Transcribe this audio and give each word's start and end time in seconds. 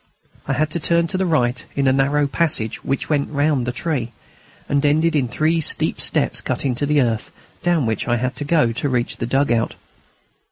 I 0.47 0.53
had 0.53 0.71
to 0.71 0.79
turn 0.79 1.05
to 1.09 1.17
the 1.19 1.27
right 1.27 1.63
in 1.75 1.87
a 1.87 1.93
narrow 1.93 2.25
passage 2.25 2.83
which 2.83 3.07
went 3.07 3.29
round 3.29 3.67
the 3.67 3.71
tree, 3.71 4.13
and 4.67 4.83
ended 4.83 5.15
in 5.15 5.27
three 5.27 5.61
steep 5.61 6.01
steps 6.01 6.41
cut 6.41 6.65
in 6.65 6.73
the 6.73 6.99
earth, 7.01 7.31
down 7.61 7.85
which 7.85 8.07
I 8.07 8.17
had 8.17 8.35
to 8.37 8.43
go 8.43 8.71
to 8.71 8.89
reach 8.89 9.17
the 9.17 9.27
dug 9.27 9.51
out. 9.51 9.75